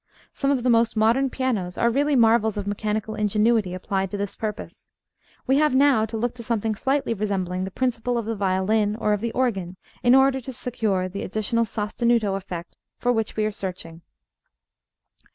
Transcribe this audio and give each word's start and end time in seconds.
Some 0.33 0.49
of 0.49 0.63
the 0.63 0.69
most 0.71 0.97
modern 0.97 1.29
pianos 1.29 1.77
are 1.77 1.91
really 1.91 2.15
marvels 2.15 2.57
of 2.57 2.65
mechanical 2.65 3.13
ingenuity 3.13 3.75
applied 3.75 4.09
to 4.09 4.17
this 4.17 4.35
purpose. 4.35 4.89
We 5.45 5.57
have 5.57 5.75
now 5.75 6.07
to 6.07 6.17
look 6.17 6.33
to 6.33 6.43
something 6.43 6.73
slightly 6.73 7.13
resembling 7.13 7.65
the 7.65 7.69
principle 7.69 8.17
of 8.17 8.25
the 8.25 8.33
violin 8.33 8.95
or 8.95 9.13
of 9.13 9.21
the 9.21 9.31
organ, 9.33 9.77
in 10.01 10.15
order 10.15 10.39
to 10.41 10.51
secure 10.53 11.07
the 11.07 11.21
additional 11.21 11.65
sostenuto 11.65 12.35
effect 12.35 12.77
for 12.97 13.11
which 13.11 13.35
we 13.35 13.45
are 13.45 13.51
searching. 13.51 14.01